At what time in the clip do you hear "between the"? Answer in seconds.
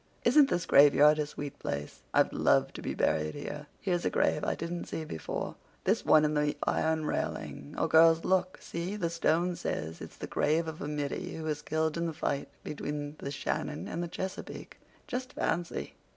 12.63-13.29